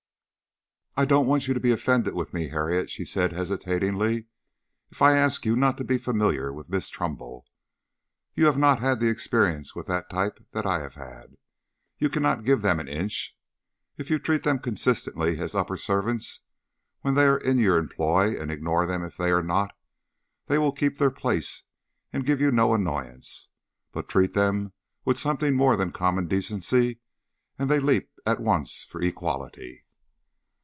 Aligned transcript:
"I 0.97 1.05
don't 1.05 1.25
want 1.25 1.47
you 1.47 1.53
to 1.53 1.59
be 1.59 1.71
offended 1.71 2.13
with 2.13 2.31
me, 2.33 2.49
Harriet," 2.49 2.91
she 2.91 3.05
said 3.05 3.31
hesitatingly, 3.31 4.25
"if 4.91 5.01
I 5.01 5.17
ask 5.17 5.45
you 5.45 5.55
not 5.55 5.77
to 5.77 5.85
be 5.85 5.97
familiar 5.97 6.51
with 6.53 6.69
Miss 6.69 6.89
Trumbull. 6.89 7.45
You 8.35 8.45
have 8.45 8.57
not 8.57 8.81
had 8.81 8.99
the 8.99 9.07
experience 9.07 9.73
with 9.73 9.87
that 9.87 10.09
type 10.11 10.45
that 10.51 10.65
I 10.65 10.79
have 10.81 10.95
had. 10.95 11.37
You 11.97 12.09
cannot 12.09 12.43
give 12.43 12.61
them 12.61 12.79
an 12.79 12.89
inch. 12.89 13.35
If 13.97 14.11
you 14.11 14.19
treat 14.19 14.43
them 14.43 14.59
consistently 14.59 15.39
as 15.39 15.55
upper 15.55 15.77
servants 15.77 16.41
when 16.99 17.15
they 17.15 17.23
are 17.25 17.37
in 17.39 17.57
your 17.57 17.77
employ, 17.79 18.39
and 18.39 18.51
ignore 18.51 18.85
them 18.85 19.01
if 19.01 19.15
they 19.15 19.31
are 19.31 19.41
not, 19.41 19.73
they 20.47 20.57
will 20.59 20.73
keep 20.73 20.97
their 20.97 21.09
place 21.09 21.63
and 22.13 22.25
give 22.25 22.41
you 22.41 22.51
no 22.51 22.73
annoyance; 22.75 23.49
but 23.93 24.09
treat 24.09 24.33
them 24.33 24.73
with 25.05 25.17
something 25.17 25.55
more 25.55 25.77
than 25.77 25.93
common 25.93 26.27
decency 26.27 26.99
and 27.57 27.71
they 27.71 27.79
leap 27.79 28.09
at 28.25 28.41
once 28.41 28.83
for 28.83 29.01
equality." 29.01 29.85